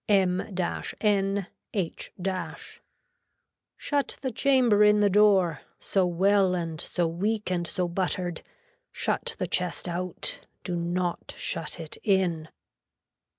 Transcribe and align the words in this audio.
M 0.09 0.41
N. 0.99 1.45
H. 1.75 2.11
Shut 3.77 4.17
the 4.21 4.31
chamber 4.31 4.83
in 4.83 4.99
the 4.99 5.11
door, 5.11 5.61
so 5.79 6.07
well 6.07 6.55
and 6.55 6.81
so 6.81 7.05
weak 7.05 7.51
and 7.51 7.67
so 7.67 7.87
buttered. 7.87 8.41
Shut 8.91 9.35
the 9.37 9.45
chest 9.45 9.87
out, 9.87 10.39
do 10.63 10.75
not 10.75 11.35
shut 11.37 11.79
it 11.79 11.97
in. 12.01 12.49